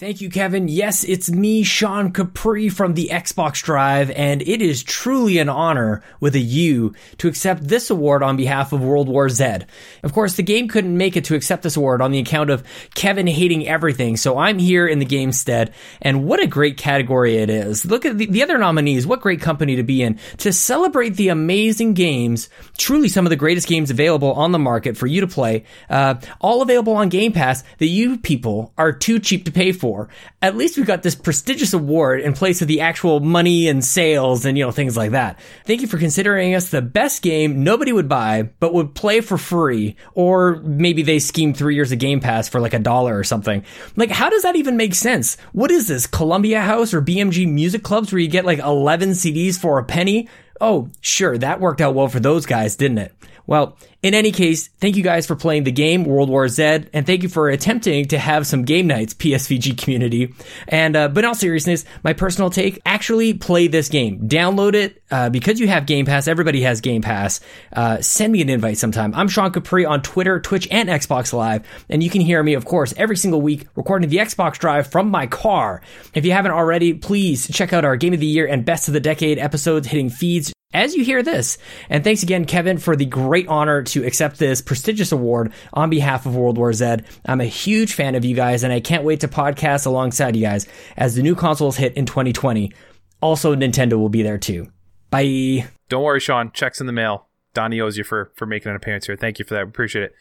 [0.00, 0.68] Thank you, Kevin.
[0.68, 6.04] Yes, it's me, Sean Capri from the Xbox Drive, and it is truly an honor
[6.20, 9.56] with a U to accept this award on behalf of World War Z.
[10.04, 12.62] Of course, the game couldn't make it to accept this award on the account of
[12.94, 17.38] Kevin hating everything, so I'm here in the game's stead, and what a great category
[17.38, 17.84] it is.
[17.84, 21.30] Look at the, the other nominees, what great company to be in to celebrate the
[21.30, 25.26] amazing games, truly some of the greatest games available on the market for you to
[25.26, 29.72] play, uh, all available on Game Pass that you people are too cheap to pay
[29.72, 30.08] for for.
[30.42, 34.44] At least we got this prestigious award in place of the actual money and sales
[34.44, 35.38] and, you know, things like that.
[35.64, 39.38] Thank you for considering us the best game nobody would buy, but would play for
[39.38, 39.96] free.
[40.12, 43.64] Or maybe they schemed three years of Game Pass for like a dollar or something.
[43.96, 45.36] Like, how does that even make sense?
[45.52, 46.06] What is this?
[46.06, 50.28] Columbia House or BMG Music Clubs where you get like 11 CDs for a penny?
[50.60, 53.14] Oh, sure, that worked out well for those guys, didn't it?
[53.48, 57.06] Well, in any case, thank you guys for playing the game World War Z, and
[57.06, 60.34] thank you for attempting to have some game nights, PSVG community.
[60.68, 65.02] And uh, but in all seriousness, my personal take: actually play this game, download it
[65.10, 66.28] uh, because you have Game Pass.
[66.28, 67.40] Everybody has Game Pass.
[67.72, 69.14] Uh, send me an invite sometime.
[69.14, 72.66] I'm Sean Capri on Twitter, Twitch, and Xbox Live, and you can hear me, of
[72.66, 75.80] course, every single week recording the Xbox Drive from my car.
[76.12, 78.94] If you haven't already, please check out our Game of the Year and Best of
[78.94, 81.58] the Decade episodes hitting feeds as you hear this.
[81.88, 86.26] And thanks again, Kevin, for the great honor to accept this prestigious award on behalf
[86.26, 86.96] of World War Z.
[87.26, 90.42] I'm a huge fan of you guys, and I can't wait to podcast alongside you
[90.42, 92.72] guys as the new consoles hit in 2020.
[93.20, 94.70] Also, Nintendo will be there too.
[95.10, 95.68] Bye.
[95.88, 96.52] Don't worry, Sean.
[96.52, 97.26] Checks in the mail.
[97.54, 99.16] Donnie owes you for, for making an appearance here.
[99.16, 99.64] Thank you for that.
[99.64, 100.14] We appreciate it.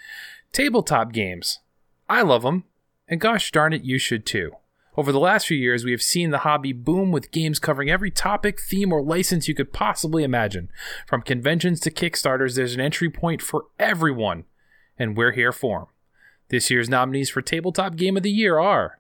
[0.54, 1.60] Tabletop games.
[2.10, 2.64] I love them.
[3.08, 4.54] And gosh darn it, you should too.
[4.98, 8.10] Over the last few years, we have seen the hobby boom with games covering every
[8.10, 10.70] topic, theme, or license you could possibly imagine.
[11.06, 14.46] From conventions to Kickstarters, there's an entry point for everyone,
[14.98, 15.88] and we're here for them.
[16.50, 19.00] This year's nominees for Tabletop Game of the Year are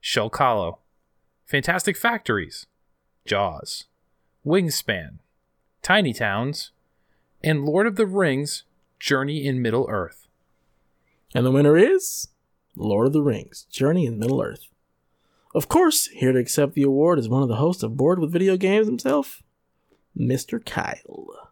[0.00, 0.80] Shell Kahlo,
[1.46, 2.66] Fantastic Factories,
[3.24, 3.86] Jaws,
[4.44, 5.20] Wingspan,
[5.80, 6.72] Tiny Towns,
[7.42, 8.64] and Lord of the Rings
[9.00, 10.28] Journey in Middle Earth.
[11.34, 12.28] And the winner is
[12.76, 14.71] Lord of the Rings Journey in Middle Earth.
[15.54, 18.32] Of course, here to accept the award is one of the hosts of Board with
[18.32, 19.42] Video Games himself,
[20.18, 20.64] Mr.
[20.64, 21.50] Kyle.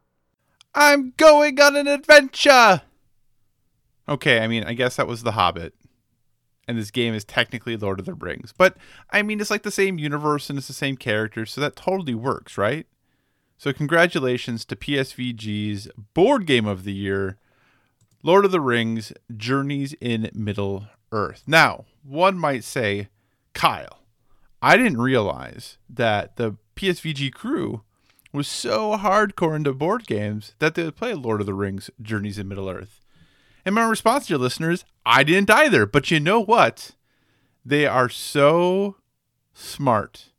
[0.74, 2.82] I'm going on an adventure!
[4.08, 5.74] Okay, I mean, I guess that was The Hobbit.
[6.66, 8.54] And this game is technically Lord of the Rings.
[8.56, 8.76] But,
[9.10, 12.14] I mean, it's like the same universe and it's the same characters, so that totally
[12.14, 12.86] works, right?
[13.58, 17.38] So, congratulations to PSVG's Board Game of the Year,
[18.22, 21.42] Lord of the Rings Journeys in Middle Earth.
[21.46, 23.08] Now, one might say,
[23.54, 24.00] Kyle,
[24.62, 27.82] I didn't realize that the PSVG crew
[28.32, 32.38] was so hardcore into board games that they would play Lord of the Rings Journeys
[32.38, 33.00] in Middle Earth.
[33.64, 35.84] And my response to your listeners, I didn't either.
[35.86, 36.92] But you know what?
[37.64, 38.96] They are so
[39.52, 40.30] smart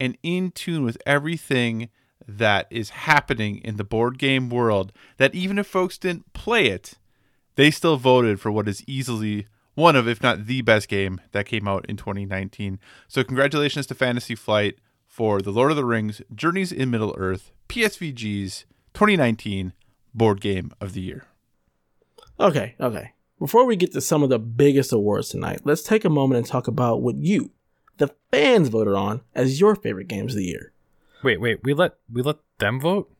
[0.00, 1.88] and in tune with everything
[2.26, 6.94] that is happening in the board game world that even if folks didn't play it,
[7.54, 9.46] they still voted for what is easily
[9.78, 12.80] one of, if not the best game that came out in 2019.
[13.06, 17.52] So, congratulations to Fantasy Flight for the Lord of the Rings Journeys in Middle Earth
[17.68, 19.72] PSVG's 2019
[20.12, 21.26] Board Game of the Year.
[22.40, 23.12] Okay, okay.
[23.38, 26.46] Before we get to some of the biggest awards tonight, let's take a moment and
[26.46, 27.52] talk about what you,
[27.98, 30.72] the fans, voted on as your favorite games of the year.
[31.22, 33.12] Wait, wait, we let we let them vote?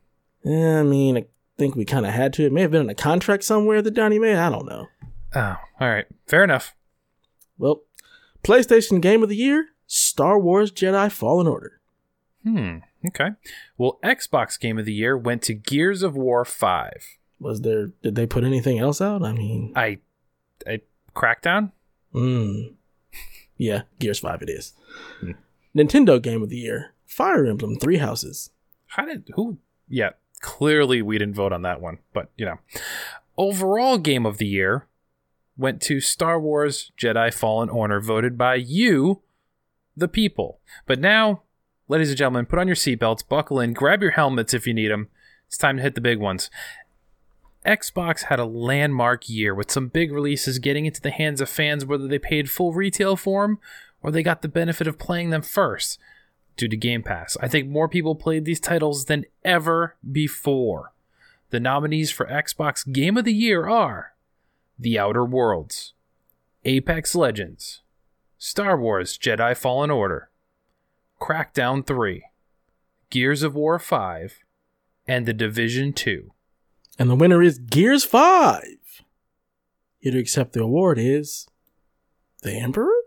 [0.43, 1.25] Yeah, I mean, I
[1.57, 2.45] think we kind of had to.
[2.45, 4.35] It may have been in a contract somewhere that Donnie made.
[4.35, 4.87] I don't know.
[5.35, 6.05] Oh, all right.
[6.27, 6.75] Fair enough.
[7.57, 7.81] Well,
[8.43, 11.79] PlayStation Game of the Year Star Wars Jedi Fallen Order.
[12.43, 12.77] Hmm.
[13.07, 13.29] Okay.
[13.77, 16.91] Well, Xbox Game of the Year went to Gears of War 5.
[17.39, 19.23] Was there, did they put anything else out?
[19.23, 19.99] I mean, I,
[20.67, 20.81] I
[21.15, 21.71] Crackdown?
[22.13, 22.73] mm,
[23.57, 24.73] yeah, Gears 5 it is.
[25.75, 28.51] Nintendo Game of the Year Fire Emblem Three Houses.
[28.87, 29.57] How did who?
[29.87, 30.11] Yeah,
[30.41, 32.59] clearly we didn't vote on that one, but you know,
[33.37, 34.87] overall game of the year
[35.59, 39.21] went to Star Wars Jedi Fallen Order, voted by you,
[39.95, 40.59] the people.
[40.87, 41.43] But now,
[41.89, 44.89] ladies and gentlemen, put on your seatbelts, buckle in, grab your helmets if you need
[44.89, 45.09] them.
[45.47, 46.49] It's time to hit the big ones.
[47.65, 51.85] Xbox had a landmark year with some big releases getting into the hands of fans
[51.85, 53.59] whether they paid full retail for them
[54.01, 55.99] or they got the benefit of playing them first
[56.55, 57.35] due to Game Pass.
[57.41, 60.93] I think more people played these titles than ever before.
[61.49, 64.13] The nominees for Xbox Game of the Year are
[64.81, 65.93] The Outer Worlds,
[66.63, 67.81] Apex Legends,
[68.37, 70.29] Star Wars Jedi Fallen Order,
[71.19, 72.23] Crackdown 3,
[73.09, 74.39] Gears of War 5,
[75.05, 76.31] and The Division 2.
[76.97, 78.63] And the winner is Gears 5.
[79.99, 81.49] Here to accept the award is
[82.41, 82.98] the Emperor?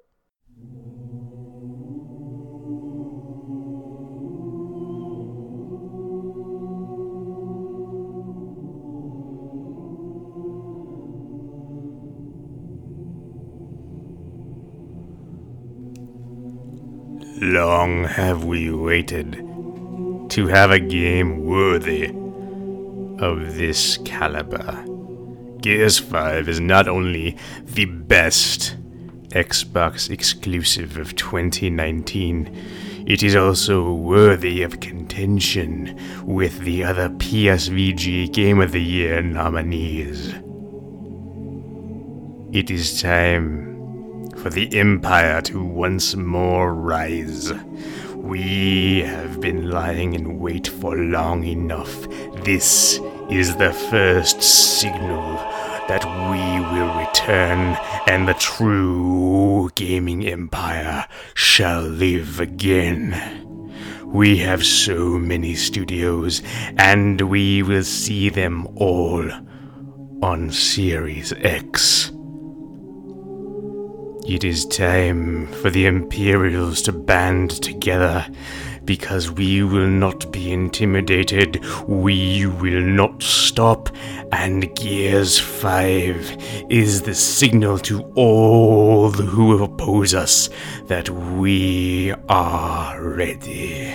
[17.44, 22.07] Long have we waited to have a game worthy
[23.18, 24.85] of this caliber.
[25.61, 28.76] Gears 5 is not only the best
[29.31, 38.61] Xbox exclusive of 2019, it is also worthy of contention with the other PSVG Game
[38.61, 40.28] of the Year nominees.
[42.57, 43.72] It is time
[44.42, 47.52] for the Empire to once more rise.
[48.16, 52.09] We have been lying in wait for long enough.
[52.42, 52.98] This
[53.31, 55.37] is the first signal
[55.87, 56.42] that we
[56.74, 57.78] will return
[58.09, 63.78] and the true gaming empire shall live again.
[64.07, 66.42] We have so many studios,
[66.78, 69.31] and we will see them all
[70.20, 72.11] on Series X.
[74.27, 78.25] It is time for the Imperials to band together
[78.85, 81.61] because we will not be intimidated.
[81.89, 83.89] We will not stop.
[84.31, 90.49] And Gears 5 is the signal to all who oppose us
[90.87, 93.93] that we are ready.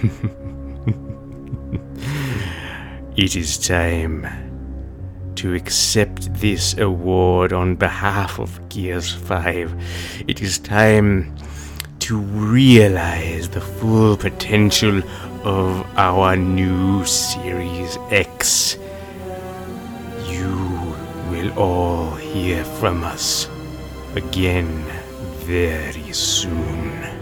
[3.16, 4.47] it is time
[5.38, 10.24] to accept this award on behalf of Gears 5.
[10.26, 11.32] It is time
[12.00, 15.00] to realize the full potential
[15.44, 18.78] of our new Series X.
[20.26, 20.96] You
[21.30, 23.48] will all hear from us
[24.16, 24.84] again
[25.46, 27.17] very soon.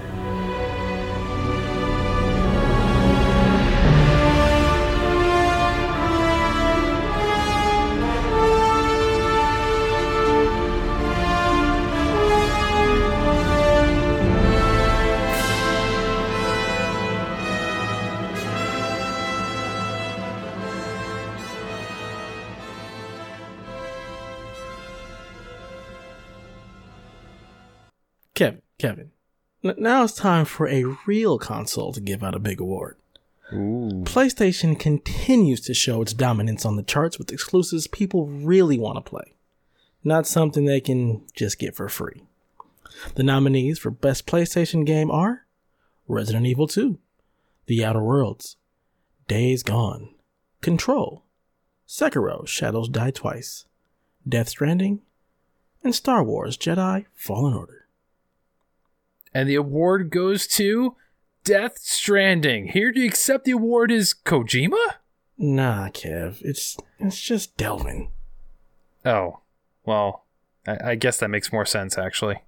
[29.86, 32.96] Now it's time for a real console to give out a big award.
[33.52, 39.08] PlayStation continues to show its dominance on the charts with exclusives people really want to
[39.08, 39.36] play,
[40.02, 42.24] not something they can just get for free.
[43.14, 45.46] The nominees for Best PlayStation Game are
[46.08, 46.98] Resident Evil 2,
[47.66, 48.56] The Outer Worlds,
[49.28, 50.08] Days Gone,
[50.60, 51.22] Control,
[51.86, 53.66] Sekiro Shadows Die Twice,
[54.28, 55.02] Death Stranding,
[55.84, 57.85] and Star Wars Jedi Fallen Order.
[59.36, 60.96] And the award goes to
[61.44, 62.68] Death Stranding.
[62.68, 64.94] Here to accept the award is Kojima?
[65.36, 68.08] Nah, Kev, it's it's just Delvin.
[69.04, 69.40] Oh,
[69.84, 70.24] well,
[70.66, 72.44] I, I guess that makes more sense, actually.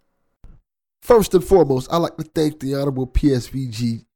[1.02, 4.06] First and foremost, I'd like to thank the Honorable PSVG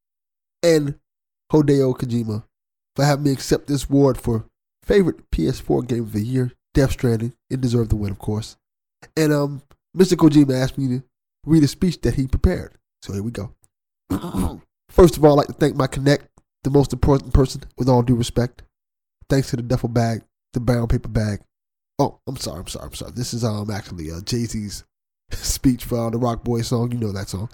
[0.62, 0.98] and
[1.52, 2.44] Hideo Kojima
[2.96, 4.46] for having me accept this award for
[4.82, 7.34] favorite PS4 game of the year, Death Stranding.
[7.50, 8.56] It deserved the win, of course.
[9.14, 9.62] And um,
[9.94, 10.14] Mr.
[10.14, 11.04] Kojima asked me to
[11.46, 12.74] read a speech that he prepared.
[13.02, 13.54] So here we go.
[14.88, 16.28] First of all, I'd like to thank my Connect,
[16.64, 18.62] the most important person, with all due respect.
[19.28, 20.22] thanks to the duffel bag,
[20.52, 21.40] the brown paper bag.
[21.98, 23.12] Oh, I'm sorry, I'm sorry, I'm sorry.
[23.12, 24.84] This is um actually uh, Jay Z's
[25.30, 26.92] speech for uh, the Roc Boy song.
[26.92, 27.48] You know that song.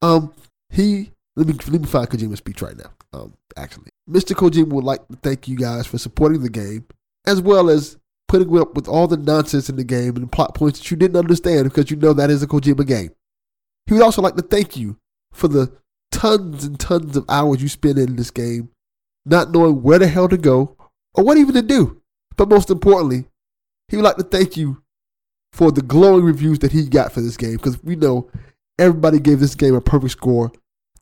[0.00, 0.32] Um,
[0.70, 2.92] he let me let me find Kojima's speech right now.
[3.12, 4.34] Um, actually, Mr.
[4.34, 6.84] Kojima would like to thank you guys for supporting the game,
[7.26, 7.96] as well as
[8.28, 11.16] putting up with all the nonsense in the game and plot points that you didn't
[11.16, 13.10] understand because you know that is a Kojima game.
[13.86, 14.96] He would also like to thank you
[15.32, 15.72] for the
[16.10, 18.70] tons and tons of hours you spend in this game,
[19.24, 20.76] not knowing where the hell to go
[21.14, 22.00] or what even to do.
[22.36, 23.24] But most importantly,
[23.88, 24.82] he would like to thank you
[25.52, 28.30] for the glowing reviews that he got for this game because we know
[28.78, 30.50] everybody gave this game a perfect score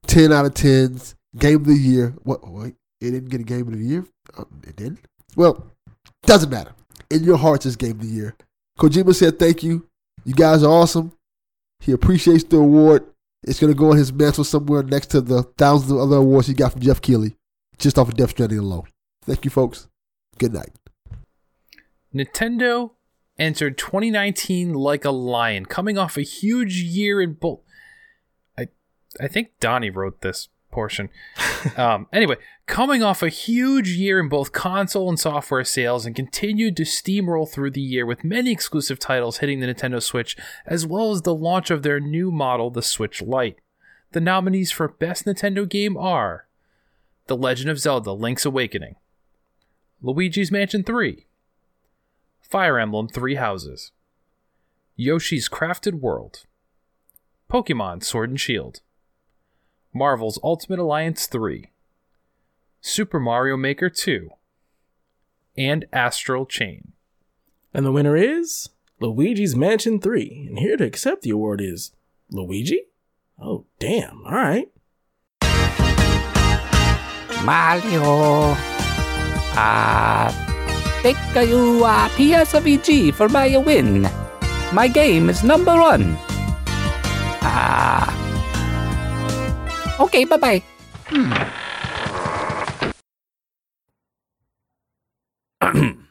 [0.07, 2.14] 10 out of 10s, game of the year.
[2.22, 2.49] What?
[2.51, 4.05] Wait, it didn't get a game of the year?
[4.37, 4.99] Uh, it didn't?
[5.37, 5.70] Well,
[6.24, 6.72] doesn't matter.
[7.11, 8.37] In your hearts, it's game of the year.
[8.78, 9.87] Kojima said thank you.
[10.24, 11.12] You guys are awesome.
[11.81, 13.07] He appreciates the award.
[13.43, 16.47] It's going to go on his mantle somewhere next to the thousands of other awards
[16.47, 17.37] he got from Geoff Keighley,
[17.78, 18.85] just off of Death Stranding alone.
[19.22, 19.89] Thank you, folks.
[20.39, 20.70] Good night.
[22.14, 22.93] Nintendo
[23.39, 27.61] entered 2019 like a lion, coming off a huge year in both.
[28.59, 28.68] I,
[29.18, 31.10] I think Donnie wrote this portion.
[31.76, 36.76] um, anyway, coming off a huge year in both console and software sales, and continued
[36.76, 41.10] to steamroll through the year with many exclusive titles hitting the Nintendo Switch, as well
[41.10, 43.58] as the launch of their new model, the Switch Lite.
[44.12, 46.46] The nominees for Best Nintendo Game are
[47.26, 48.96] The Legend of Zelda: Link's Awakening,
[50.02, 51.26] Luigi's Mansion 3.
[52.50, 53.92] Fire Emblem Three Houses,
[54.96, 56.46] Yoshi's Crafted World,
[57.48, 58.80] Pokemon Sword and Shield,
[59.93, 61.70] Marvel's Ultimate Alliance 3,
[62.80, 64.30] Super Mario Maker 2,
[65.57, 66.93] and Astral Chain.
[67.74, 68.68] And the winner is
[69.01, 70.47] Luigi's Mansion 3.
[70.49, 71.93] And here to accept the award is
[72.30, 72.82] Luigi?
[73.41, 74.22] Oh, damn.
[74.26, 74.68] All right.
[77.45, 78.55] Mario.
[79.57, 80.28] Ah.
[81.03, 81.16] Thank
[81.49, 84.03] you, uh, PSVG, for my win.
[84.72, 86.16] My game is number one.
[87.43, 88.19] Ah.
[90.01, 90.62] Okay, bye bye.
[95.61, 96.09] um,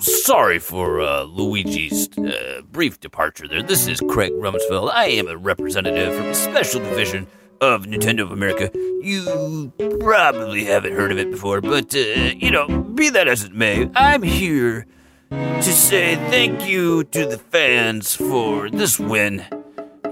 [0.00, 3.62] sorry for uh, Luigi's uh, brief departure there.
[3.62, 4.90] This is Craig Rumsfeld.
[4.92, 7.26] I am a representative from a special division
[7.62, 8.70] of Nintendo of America.
[9.02, 13.54] You probably haven't heard of it before, but, uh, you know, be that as it
[13.54, 14.86] may, I'm here
[15.30, 19.46] to say thank you to the fans for this win.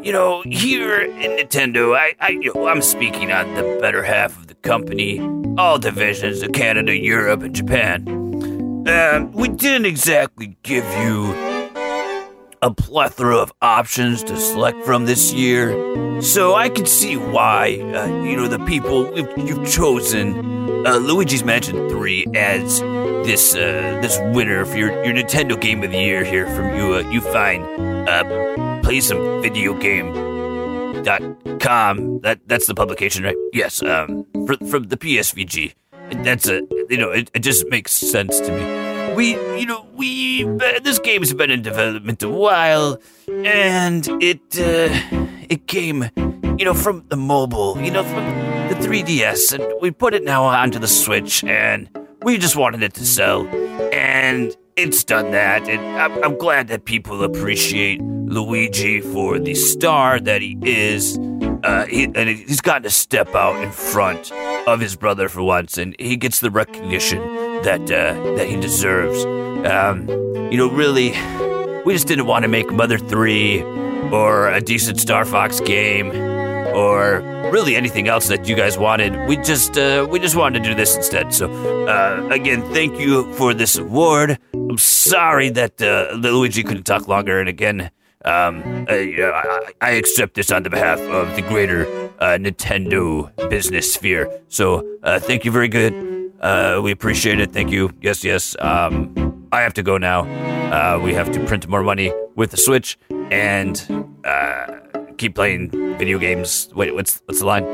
[0.03, 4.37] You know, here in Nintendo, I, I, you know, I'm speaking on the better half
[4.37, 5.21] of the company,
[5.59, 8.09] all divisions of Canada, Europe, and Japan.
[8.89, 11.35] Um, we didn't exactly give you
[12.63, 16.23] a plethora of options to select from this year.
[16.23, 20.39] So I can see why, uh, you know, the people you've chosen
[20.87, 22.81] uh, Luigi's Mansion 3 as
[23.27, 26.95] this uh, this winner for your, your Nintendo Game of the Year here from you.
[26.95, 27.65] Uh, you find
[28.09, 30.15] uh, play some video game.
[31.05, 31.23] Dot
[31.61, 32.21] com.
[32.21, 33.37] That that's the publication, right?
[33.53, 33.83] Yes.
[33.83, 35.75] Um, for, from the PSVG.
[36.25, 40.45] That's a you know it, it just makes sense to me we, you know, we,
[40.85, 44.95] this game's been in development a while, and it, uh,
[45.49, 46.05] it came,
[46.57, 48.25] you know, from the mobile, you know, from
[48.69, 51.89] the 3DS, and we put it now onto the Switch, and
[52.23, 53.49] we just wanted it to sell,
[53.93, 60.21] and it's done that, and I'm, I'm glad that people appreciate Luigi for the star
[60.21, 61.19] that he is.
[61.65, 64.31] Uh, he, and he's gotten to step out in front
[64.69, 67.21] of his brother for once, and he gets the recognition
[67.65, 69.25] that uh, that he deserves.
[69.67, 70.09] Um,
[70.53, 71.11] you know, really,
[71.85, 73.63] we just didn't want to make Mother Three
[74.13, 76.13] or a decent Star Fox game
[76.77, 77.21] or
[77.51, 79.29] really anything else that you guys wanted.
[79.29, 81.35] We just uh, we just wanted to do this instead.
[81.35, 81.51] So
[81.89, 84.39] uh, again, thank you for this award.
[84.79, 87.91] I'm sorry that uh, Luigi couldn't talk longer, and again.
[88.25, 91.85] Um, I, I, accept this on the behalf of the greater
[92.21, 94.31] uh, Nintendo business sphere.
[94.49, 96.33] So, uh, thank you very good.
[96.41, 97.53] Uh, we appreciate it.
[97.53, 97.91] Thank you.
[98.01, 98.55] Yes, yes.
[98.61, 100.21] Um, I have to go now.
[100.71, 102.97] Uh, we have to print more money with the Switch
[103.33, 103.75] and
[104.25, 104.79] uh,
[105.17, 106.69] keep playing video games.
[106.73, 107.65] Wait, what's what's the line?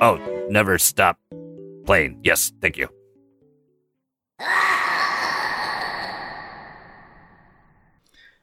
[0.00, 0.18] Oh,
[0.50, 1.20] never stop
[1.86, 2.18] playing.
[2.24, 2.88] Yes, thank you.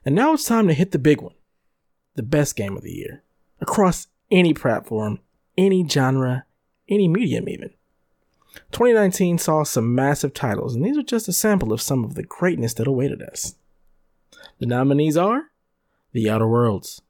[0.09, 1.35] And now it's time to hit the big one
[2.15, 3.21] the best game of the year
[3.61, 5.19] across any platform,
[5.55, 6.45] any genre,
[6.89, 7.69] any medium, even.
[8.71, 12.23] 2019 saw some massive titles, and these are just a sample of some of the
[12.23, 13.53] greatness that awaited us.
[14.57, 15.51] The nominees are
[16.11, 17.03] The Outer Worlds,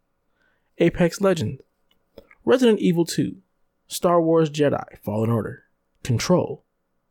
[0.80, 1.62] Apex Legend,
[2.44, 3.38] Resident Evil 2,
[3.88, 5.64] Star Wars Jedi Fallen Order,
[6.04, 6.66] Control,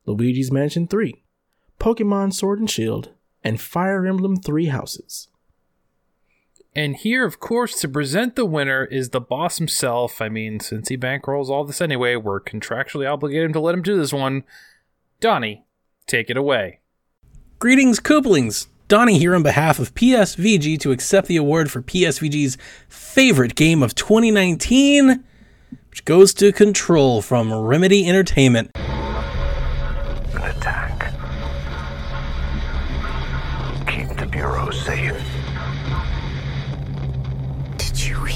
[0.04, 1.22] Luigi's Mansion 3,
[1.80, 3.08] Pokemon Sword and Shield,
[3.42, 5.28] and Fire Emblem Three Houses.
[6.74, 10.20] And here, of course, to present the winner is the boss himself.
[10.20, 13.96] I mean, since he bankrolls all this anyway, we're contractually obligated to let him do
[13.96, 14.44] this one.
[15.20, 15.64] Donnie,
[16.06, 16.80] take it away.
[17.58, 18.68] Greetings, Kooplings!
[18.86, 22.56] Donnie here on behalf of PSVG to accept the award for PSVG's
[22.88, 25.24] favorite game of 2019,
[25.90, 28.70] which goes to Control from Remedy Entertainment.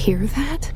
[0.03, 0.69] Hear that?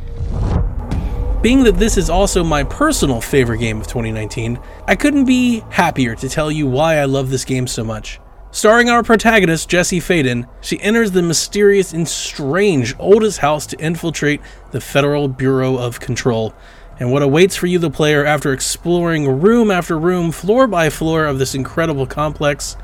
[1.41, 4.57] Being that this is also my personal favorite game of 2019,
[4.87, 8.21] I couldn't be happier to tell you why I love this game so much.
[8.51, 14.39] Starring our protagonist, Jesse Faden, she enters the mysterious and strange oldest house to infiltrate
[14.71, 16.53] the Federal Bureau of Control.
[16.97, 21.25] And what awaits for you, the player, after exploring room after room, floor by floor
[21.25, 22.77] of this incredible complex,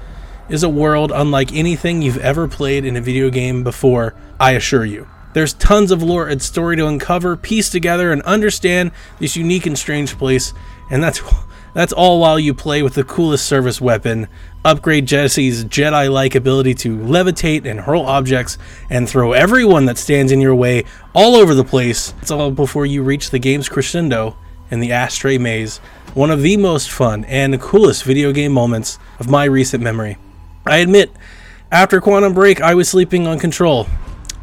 [0.49, 4.83] is a world unlike anything you've ever played in a video game before, I assure
[4.83, 5.07] you.
[5.33, 9.77] There's tons of lore and story to uncover, piece together, and understand this unique and
[9.77, 10.53] strange place,
[10.89, 11.21] and that's
[11.73, 14.27] that's all while you play with the coolest service weapon,
[14.63, 18.59] upgrade Jesse's Jedi like ability to levitate and hurl objects,
[18.91, 22.13] and throw everyone that stands in your way all over the place.
[22.21, 24.37] It's all before you reach the game's crescendo
[24.69, 25.79] in the Ashtray Maze,
[26.13, 30.17] one of the most fun and coolest video game moments of my recent memory.
[30.65, 31.11] I admit,
[31.71, 33.87] after Quantum Break, I was sleeping on control.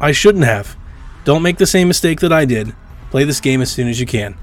[0.01, 0.75] I shouldn't have.
[1.23, 2.75] Don't make the same mistake that I did.
[3.11, 4.37] Play this game as soon as you can.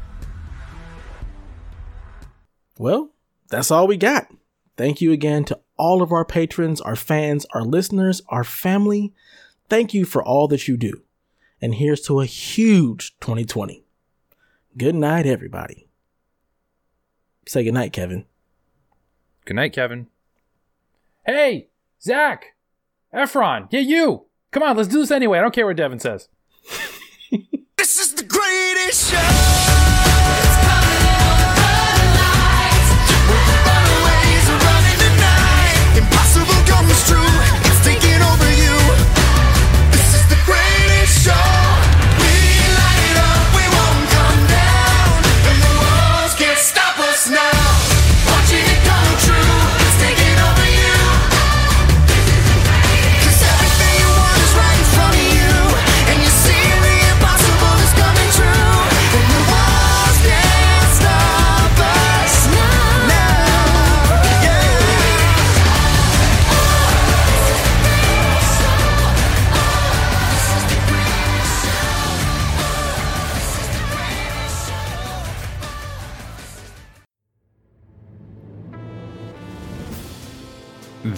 [2.76, 3.10] Well,
[3.48, 4.28] that's all we got.
[4.76, 9.12] Thank you again to all of our patrons, our fans, our listeners, our family.
[9.68, 11.02] Thank you for all that you do.
[11.60, 13.82] And here's to a huge 2020.
[14.76, 15.88] Good night, everybody.
[17.46, 18.26] Say good night, Kevin.
[19.44, 20.06] Good night, Kevin.
[21.26, 21.68] Hey,
[22.00, 22.54] Zac,
[23.12, 24.26] Efron, yeah, you.
[24.50, 25.38] Come on, let's do this anyway.
[25.38, 26.28] I don't care what Devin says.
[27.76, 29.67] This is the greatest show.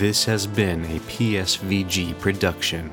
[0.01, 2.91] This has been a PSVG production.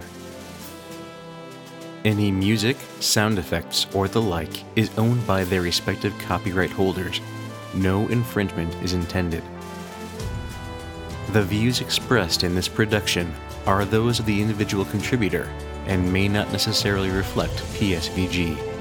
[2.04, 7.22] Any music, sound effects, or the like is owned by their respective copyright holders.
[7.74, 9.42] No infringement is intended.
[11.32, 13.34] The views expressed in this production
[13.66, 15.50] are those of the individual contributor
[15.86, 18.77] and may not necessarily reflect PSVG.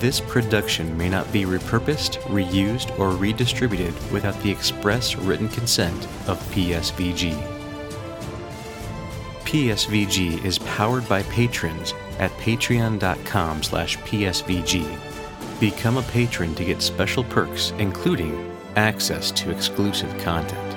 [0.00, 6.38] This production may not be repurposed, reused, or redistributed without the express written consent of
[6.52, 7.36] PSVG.
[9.40, 14.98] PSVG is powered by patrons at patreon.com slash psvg.
[15.58, 20.67] Become a patron to get special perks, including access to exclusive content.